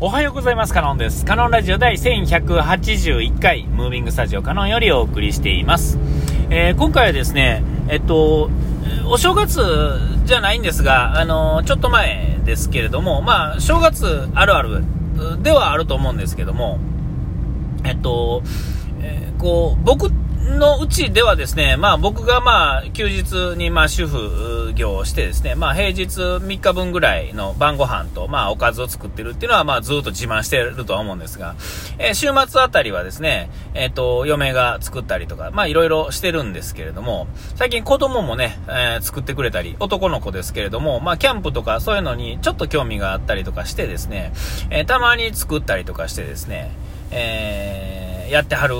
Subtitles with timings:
[0.00, 0.72] おはようございます。
[0.72, 1.24] カノンです。
[1.24, 5.98] カノンラジオ第1181回、ムービングスタジオカノンよりお送りしています。
[6.50, 8.48] えー、今回はですね、えっと、
[9.10, 9.60] お正月
[10.24, 14.84] じゃないんですが、あの、ちょっと前ですけれども、まあ、正月あるある
[15.42, 16.78] ではあると思うんですけども、
[17.82, 18.44] えっと、
[19.00, 31.54] えー、こう、僕ってのうちではですね、まあ僕がまあ休日にまあ主婦業をしてですね、まあ平日3日分ぐらいの晩ご飯とまあおかずを作ってるっていうのはまあずっと自慢してるとは思うんですが、
[31.98, 44.32] えー、週末あたりはですね、えっ、ー、と、嫁が作ったりとか、まあいろいろしてるんですけれども、最近子供もね、えー、作ってくれたり、男の子ですけれども、まあキャンプとかそういうのにちょっと興味があったりとかしてですね、
[44.70, 46.70] えたまに作ったりとかしてですね、
[47.10, 48.74] えやってはる、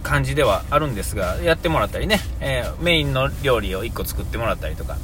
[0.00, 4.96] 感じではあるんですが、やってもらったりね、えー、メインの料理を1個作ってもらったりとか、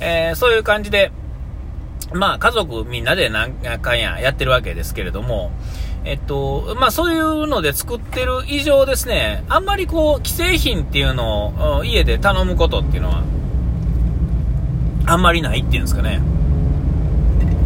[0.00, 1.12] えー、そういう感じで、
[2.12, 5.50] まあ家族みんなで何回ややってるわけですけれども、
[6.04, 13.22] えっと、まあそういうので作ってる以上ですね、あんまりこう、既製品っていうのを家で頼むことっていうのは、
[15.06, 16.20] あんまりないっていうんですかね。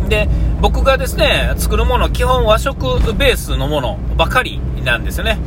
[0.09, 0.29] で、
[0.61, 2.75] 僕がですね、作るもの、基本和食
[3.15, 5.39] ベースのものばかりなんですよね。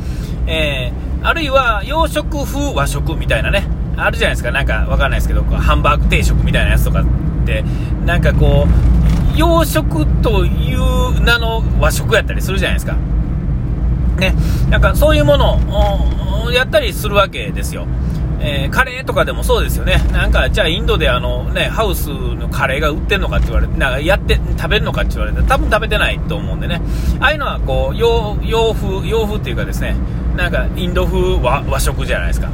[0.46, 3.64] えーあるいは洋食風和食みたいなね、
[3.96, 7.04] あるじゃないですか、なんかわかんないですけど、ハンバーグ定食みたいなやつとかっ
[7.46, 7.64] て、
[8.04, 12.96] なんかこう、洋食という名の和食やったりするじゃないですか。
[14.18, 14.34] ね、
[14.68, 15.60] なんかそういうもの
[16.44, 17.86] をやったりするわけですよ。
[18.44, 19.98] えー、カレーとかでもそうですよね。
[20.12, 26.82] なんか、じゃあインドであのね、ハウスのカレーが売ってんのかって言われて、なんかやって、食べるのかって言われて、多分食べてないと思うんでね。
[27.20, 29.94] ああいうのはこう、洋、洋風、洋風っていうかですね、
[30.36, 32.48] なんかインド風和和食じゃないですか。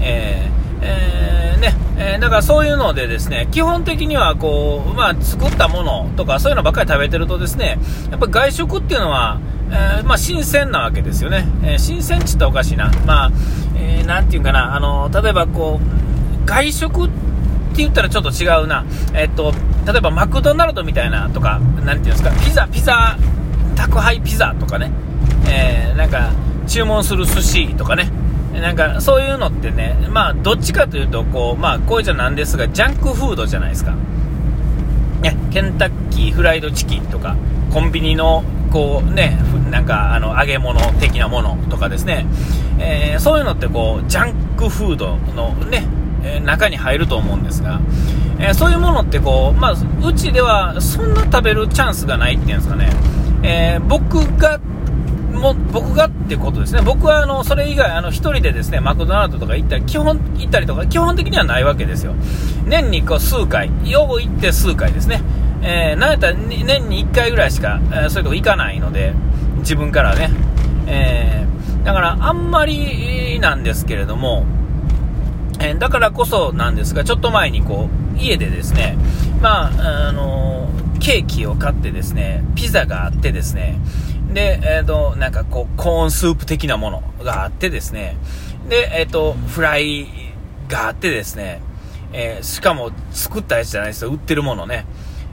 [0.00, 7.78] えー、えー、ね、えー、だからそういうのでですね、基本的にはこう、まあ作ったものとかそういうのばっかり食べてるとですね、
[8.10, 11.46] やっぱ外食っていうのは、えー、まあ、新鮮なわけですよね。
[11.62, 12.90] え、新鮮って言ったおかしいな。
[13.06, 13.30] まあ、
[13.76, 17.14] えー、ていうかな、あの、例えばこう、外食って
[17.76, 18.84] 言ったらちょっと違うな。
[19.14, 19.54] えっと、
[19.86, 23.16] 例えばマクドナルドみたいなとか、なんていうんですか、ピザ、ピザ、
[23.76, 24.90] 宅配ピザとかね、
[25.48, 26.30] えー、なんか、
[26.70, 28.10] 注文する寿司とかね、
[28.52, 33.96] なんかそういうのってね、まあどっちかというと、こう、まあこういうじゃなんですが、ジャンクフードじゃないですか。
[35.20, 37.36] ね、ケンタッキーフライドチキンとか、
[37.72, 39.36] コンビニのこうね、
[39.70, 42.24] なんかあの揚げ物的なものとかですね、
[42.78, 45.84] えー、そういうのってこう、ジャンクフードのね、
[46.22, 47.80] え、中に入ると思うんですが、
[48.38, 49.72] えー、そういうものってこう、まあ、
[50.06, 52.90] うちではそんな食べるチャンスがないっていうんですかね、
[53.42, 54.60] え僕が
[55.40, 62.14] も僕がってことですね、僕はあのそれ以外、あの1人でですねマクドナルドとか行ったり基本行ったりとか、基本的にはないわけですよ、
[62.66, 65.22] 年にこう数回、よう行って数回ですね、
[65.62, 69.14] えー、なんやったら年に1回ぐらいしか、えー、そういうとこ行かないので、
[69.58, 70.30] 自分からね、
[70.86, 74.44] えー、だからあんまりなんですけれども、
[75.60, 78.96] えー、だからこそなんですが、ちょっと前にこう家でですね、
[79.40, 80.68] まああの
[81.00, 83.78] ケーキを買ってですね、ピザがあってですね、
[84.32, 88.16] で、えっ、ー、と、なんかこう、コーンスープ的なものがあってですね、
[88.68, 90.06] で、えっ、ー、と、フライ
[90.68, 91.60] があってですね、
[92.12, 94.86] えー、しかも作ったやつじゃないですよ、売ってるものね。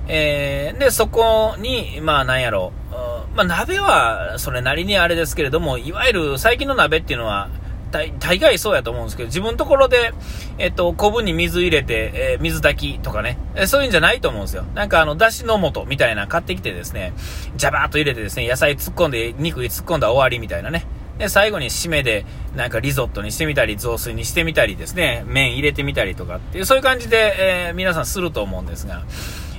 [0.07, 2.71] えー、で、そこに、まあなんやろ。
[2.91, 7.49] う、まあ鍋はそれなりにあれですけれども、いわゆる最近の鍋っていうのは、
[7.91, 10.13] 大大概そうやと思うんですけど、自分のところで、
[10.57, 14.63] えっと、昆布に水入れて、えー、水炊きとかね、えそういうんじゃないと思うんですよ。
[14.75, 17.13] なんかあの、だしの素みたいな買ってきてですね、
[17.55, 20.85] ジャバーっと入れてですね、野菜突っ込んで、肉に突っ込んだ終わりみたいなね。
[21.17, 29.03] で、最後に締めで、なんかリゾットにしてみたり、雑炊にしてみたりですね、麺入れてみたりとかっていう、そういう感じで、えー、皆さんすると思うんですが、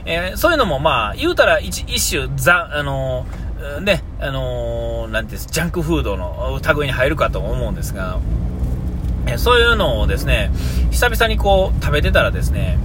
[0.04, 3.47] え、そういうのもまあ、言うたら一一種、ザ、あのー、
[3.80, 8.20] ね、あのー、なんていうんです、ジャンクフードの類に入るかと思うんですが、
[9.26, 10.50] えそういうのをですね、
[10.90, 12.78] 久々にこう、食べてたらですね、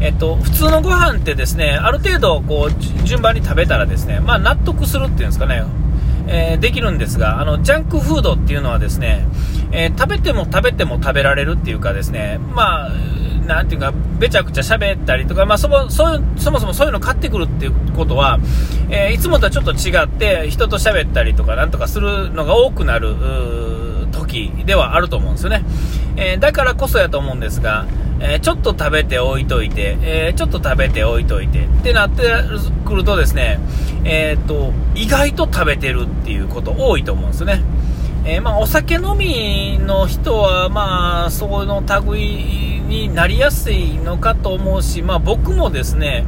[0.00, 5.64] えっと、普通のご飯ってですね、ある程度、こう、順番に食べたらですね、まあ、納得するっていうんですかね、
[6.26, 9.26] えー、できるんですが、あの、ジャンクフードっていうのはですね、
[9.72, 12.90] えー、食べても食べても食べられるっていうかですね、まあ、
[13.54, 16.04] なんていうか、べちゃくちゃ喋ったりとか、まあ、そもそ
[16.50, 18.38] もそもそういうの買ってくるっていうことは、
[18.90, 23.16] えー、いつもとはちょっと違って、人と喋ったりとか、なんとかするのが多くなる、
[24.12, 25.64] 時ではあると思うんですよね。
[26.16, 27.86] えー、だからこそやと思うんですが、
[28.20, 32.22] えー、ちょっと食べておいといて、えー、ちょっと食べておいといてってなって
[32.84, 33.58] くるとですね、
[34.04, 37.62] えっと、意外と食べてるっていうこと多いと思うんですよね。
[38.22, 46.26] えまあ、お酒飲みの人は、まあ、その類になりやすいのかと思うし、まあ、僕もですね、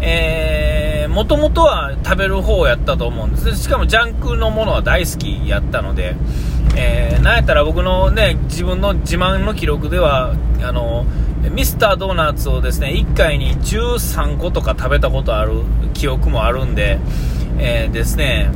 [0.00, 3.56] えもともとは食べる方やったと思うんです。
[3.56, 6.16] しかもジャンクのものは大好きやったので、
[6.76, 11.04] えー、なんやったら僕のね自分の自慢の記録ではあの
[11.50, 15.62] ミスタードーナツをですね1回に13個とか食べたことある
[15.94, 16.98] 記憶もあるんで、
[17.58, 18.50] えー、ですね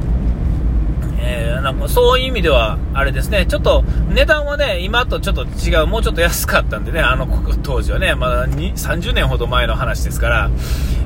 [1.27, 7.27] えー、なんかそういう意味では、あれですね、ちょっと値段はね、今とちょっと違う、もうちょっと安かったんでね、あの
[7.63, 10.51] 当時はね、まだ30年ほど前の話ですから、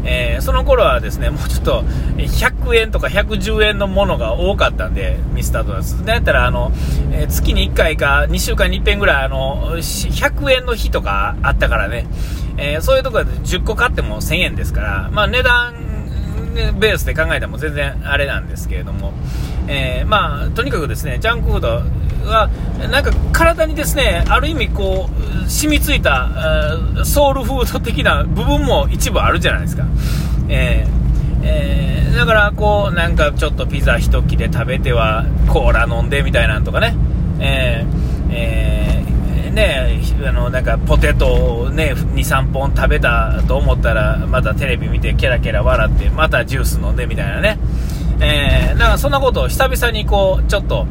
[0.05, 1.82] えー、その頃はですね、もうちょっと
[2.17, 6.05] 100円とか110円のものが多かったんで、ミスタードーナツ。
[6.05, 6.73] だったら、あの、
[7.12, 12.06] えー、月に1回か2週間に1遍ぐらい、あの、100円の日とかあったからね、
[12.59, 15.88] えそういうところで10個買っても1000円ですから、まあ値段
[16.48, 19.12] ベースで考えても全然あれなんですけれども、
[19.66, 21.82] えー、まあ、とにかくですね、ジャンクフード
[22.28, 22.48] は、
[22.90, 25.08] なんか体にですね、ある意味こ
[25.46, 29.84] う、染みついた、ソウルフード的な部分も一部あるじゃないですか。
[30.48, 36.94] えー、えー、だからこう、なんかちょっとピザ一切れ食べては、コーラ飲んでみたいなんとかね、
[37.40, 38.88] えー、えー、
[39.58, 47.58] ね、あのなんかポテトを、ね、2、3本食べたと思ったら、またテレビ見て、ケラケラ笑って、またジュース飲んでみたいなね、
[48.20, 50.87] えー、だかそんなことを久々にこう、ちょっと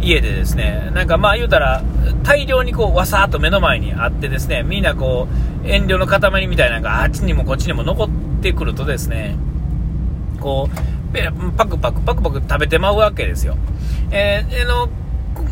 [0.00, 1.82] 家でですね、なんかまあ言うたら、
[2.22, 5.26] 大量にこう、わさーっと目の前にあってですね、みんなこ
[5.64, 8.08] う、遠慮の塊みたいなのがあっちにもこっちにも残っ
[8.40, 9.36] てくるとですね、
[10.40, 10.92] こう、
[11.56, 13.56] パクパクパクパク食べてまうわけですよ。
[14.10, 14.88] えー、の、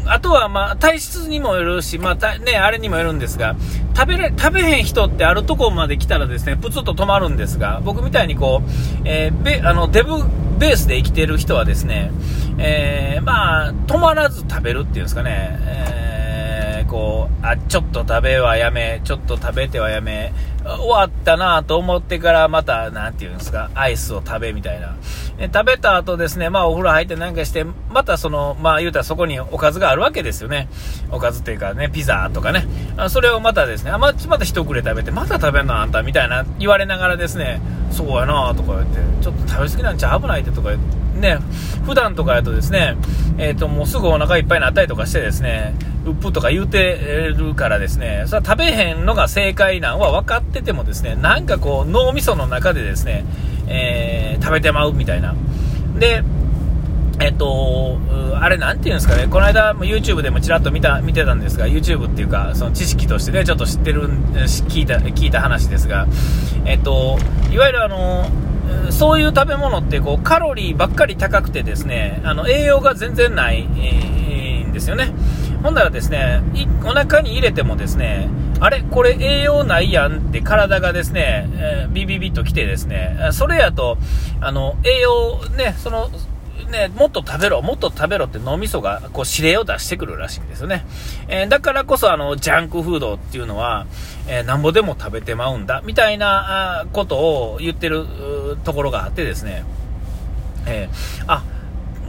[0.06, 3.56] あとは、まあ、体質にもよるし、まあ、ね、あれにもよるんですが、
[3.96, 8.68] 食べれ、食べへん人ってあるとこまで来たらですね、プツッと止まるんですが、僕みたいにこう、
[9.04, 10.24] えー、べ、あの、デブ、
[10.58, 12.10] ベースで生きてる人はですね、
[12.58, 20.32] えー、まあ、止まらず食べるっていうんですかね、えー、こう、あ、ちょっと食べはやめ、ちょっと食べてはやめ、
[20.64, 24.96] 終わったなと思ってからまた、なんていうんですか、アイスを食べみたいな。
[25.42, 30.68] え食べた後ですね、まあお風呂入ってなんかして、またその、まあ言うたらそこにおかずがあるわけですよね。
[31.10, 32.66] おかずっていうかね、ピザとかね。
[32.98, 41.38] あそれをまたですね、あままた一くれ食べて、また食べんのあんたみたいな言われながらですね、そうやなとか言って、ちょっと食べ過ぎなんちゃ危ないってとか言って、ね、
[41.86, 42.96] 普段とかやとですね、
[43.38, 53.24] えっ、ー、と、もうすぐお腹いっぱいになったりとかしてですね、うっぷとか言うてるからですね、それは食べへんのが正解なんは分かっててもですね、なんかこう脳みその中でですね、
[53.70, 55.34] えー、食べてまうみたいな。
[55.98, 56.22] で、
[57.20, 57.98] えっと、
[58.40, 66.06] あれなんていうんですかね、この間 YouTube でもちらっと見た、見てたんですが、YouTube っていうか、その知識としてね、ちょっと知ってる、聞いた、聞いた話ですが、
[66.64, 67.18] えっと、
[67.52, 68.30] いわゆるあの、
[68.90, 73.66] そういう食べ物ってこうカロリーばっかり高くてですね、あの栄養が全然ない、
[74.70, 75.12] んですよね。
[75.62, 76.42] ほんならですね、
[76.84, 78.28] お腹に入れてもですね、
[78.60, 83.98] あれこれ栄養ないやんって体がですね、えー、ビビビッと来てですね、それやと、
[84.40, 86.10] あの、栄養ね、その、
[86.70, 90.86] ね、もっと食べろ、もっと食べろって脳みそがこう指令を出してくるらしいんですよね。
[91.28, 93.86] えー、だからこそあの、ジャンクフードっていうのは、
[94.28, 98.06] えー、なんぼでも食べてまうんだ、みたいなことを言ってる
[98.64, 99.64] ところがあってですね、
[100.66, 101.42] えー、あ、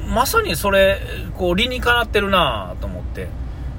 [0.08, 1.00] まさにそれ、
[1.38, 3.28] こう理にかなってるなと思って、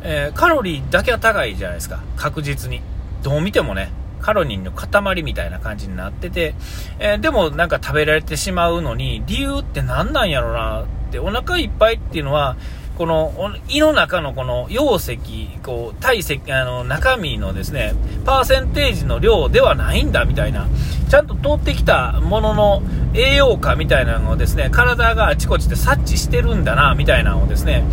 [0.05, 2.83] えー、カロリーだけは高いじゃないですか、確実に。
[3.23, 3.91] どう見てもね。
[4.21, 6.55] カロリーの塊みたいな感じになってて、
[7.01, 12.57] えー、でもなんか食べられてしまうのに、理由って何なんやろなって、お腹いっぱいっていうのは、
[12.97, 13.33] この
[13.69, 17.95] 胃の中のこの溶石、こう体積あの中身のですね
[18.25, 20.69] パーセンテージの量ではないんだみたいな、
[21.09, 22.83] ちゃんと通ってきたものの
[23.15, 27.85] 栄養価みたいなのをですね体があちこちで察知してるんだなみたいなのをですね、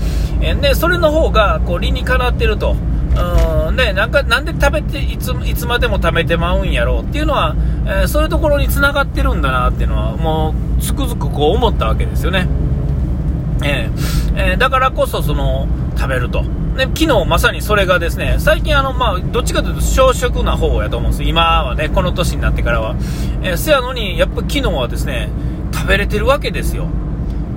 [0.61, 2.75] でそれの方がこう理にかなってると。
[3.09, 12.47] うんね、なんかなんで食べていついつまでも食べてまうんやろうっていうのは、えー、そういうところにつながってるんだなっていうのはもうつくづくこう思ったわけですよね。
[13.63, 15.67] えー、えー、だからこそその
[15.97, 16.43] 食べると。
[16.77, 22.95] で昨日まさにそれがですね、最近あの、まあ、どっちかというと小食な方やと思うんです今はね、この年になってからは。
[23.43, 25.29] えー、せやのに、やっぱ昨日はですね、
[25.73, 26.87] 食べれてるわけですよ。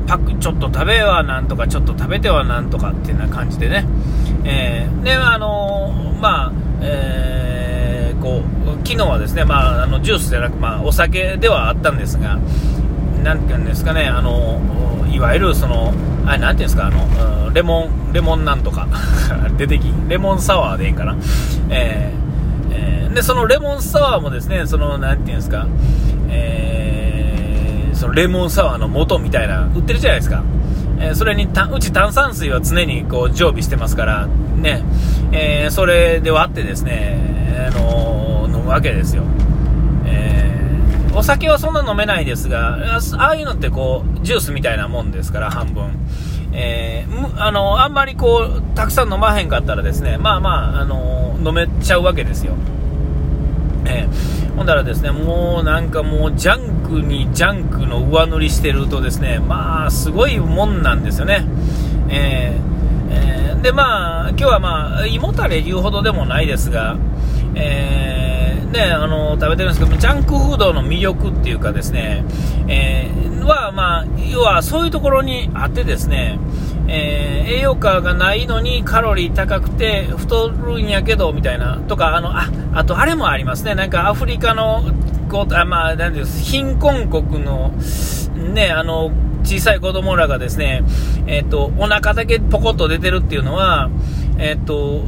[0.08, 3.86] パックちょっと食べはなんとか、ちょっと食べてはなんとかっていうような感じでね。
[4.44, 12.40] えー、で、あのー、まあ、えー、こう、昨日はですね、まあ、あの、ジュースじゃなく、まあ、お酒ではあったんですが、
[13.22, 14.60] なんていうんですかね、あの、
[15.10, 15.92] いわゆるその、
[16.26, 18.88] あれ、なんていうんですか、あの、レモン、レモンなんとか、
[19.56, 21.16] 出てき、レモンサワーでいいかな。
[21.70, 25.66] えー、えー、で、そのレモンサワーもですね、その、なんていうんですか、
[26.28, 30.42] えー、そのレモンサワーの素みたいな、売ってるじゃないですか。
[31.04, 34.84] えそれにうち炭酸水は常にこう常備してますから、ね、
[35.32, 39.24] えー、それで割ってですね、あのー、飲むわけですよ。
[41.14, 42.78] お酒はそんな飲めないですが、
[43.18, 45.90] ああいうのってこう、ジュースみたいなもんですから、半分。
[46.52, 52.54] えー、あの、あんまりこう、たくさん飲まへんかったらですね、まあまあ、あの飲めちゃうわけですよ。
[53.84, 61.44] えー、ほんだらですね、もうなんかもうジャンクにジャンクの上塗りしてるとですね、まあ、すごいもんなんですよね。
[62.08, 62.60] え、
[63.10, 66.96] えー、で、まあ、今日はまあ、胃もたれ言うほどでもないですが、
[67.54, 68.21] えー、
[68.72, 72.24] ね、あの、食べてるんですけど、ジャンクフードの魅力っていうかですね、
[72.68, 76.38] えー、は、まあ、要はそういうところにあってですね、
[76.88, 84.82] えー、栄養価がないのにカロリー高くて太るんやけど、みたいな、とか、あの、あ、あとあれもありますね、なんかアフリカの、
[85.30, 87.72] こう、あまあ、なんです貧困国の、
[88.54, 89.12] ね、あの、
[89.44, 90.82] 小さい子供らがですね、
[91.26, 93.90] え、ー、と、お腹だけポコッと出てるっていうのは、
[94.38, 95.04] えっ、ー、と、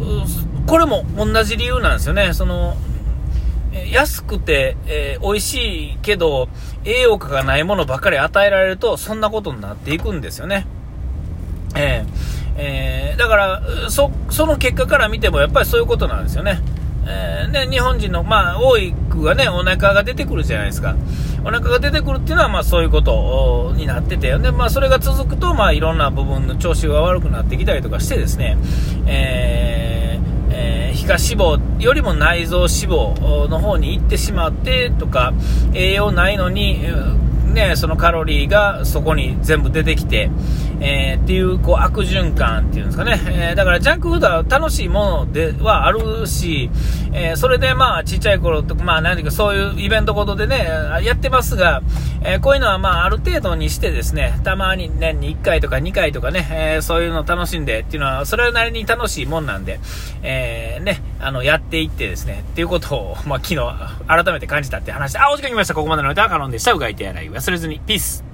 [0.67, 2.33] これも同じ理由なんですよね。
[2.33, 2.77] その、
[3.91, 6.49] 安くて、えー、美味しいけど、
[6.85, 10.67] 栄養価がないものばっかり与えられると、そんなことになっていくんですよね。
[11.77, 16.61] えー、えー、だから、そ、その結果から見ても、やっぱりそういうことなんですよね。
[17.07, 18.77] えー、ね、日本人の、まあ、多
[19.11, 20.97] くがね、お腹が出てくるじゃないですか。
[21.45, 28.57] お腹が出てくるっていうのは、まあ、そういうことになってて、で、まあ、それが続くと、まあ、いろんな部分の調子が悪くなってきたりとかしてですね、
[29.07, 30.04] えー、
[30.95, 35.35] 皮下脂肪よりも内臓脂肪の方に行ってしまってとか、
[35.75, 36.81] 栄養ないのに、
[37.53, 40.31] ね、そのカロリーがそこに全部出てきて、
[40.85, 46.71] えー、っていうこう悪循環っていうんですかね、えー、だからジャンクフードは楽しいものではあるし、
[47.15, 50.69] えー、それでまあちっちゃい頃とか、まあ何ていうかそういうイベントごとでね、
[51.03, 51.83] やってますが、
[52.23, 59.81] えこういうのはまあある程度にしてですね、たまに年に1回とか2回とかね、えそういうのを楽しんでっていうのは、それなりに楽しいもんなんで、
[60.23, 63.61] えね、あの、やっていってですね、っていうことを、まあ昨日
[64.07, 65.75] 改めて感じたって話で、あ、お時間来ました。
[65.75, 66.73] ここまでの歌はカノンでした。
[66.73, 67.81] うがいてやらい忘れずに。
[67.81, 68.34] ピース。